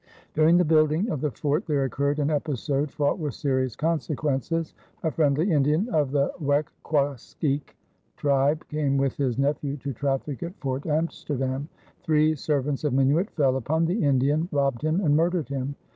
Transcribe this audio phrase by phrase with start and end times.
[0.33, 4.73] During the building of the fort there occurred an episode fraught with serious consequences.
[5.03, 7.75] A friendly Indian of the Weckquaesgeeck
[8.17, 11.69] tribe came with his nephew to traffic at Fort Amsterdam.
[12.01, 15.75] Three servants of Minuit fell upon the Indian, robbed him, and murdered him.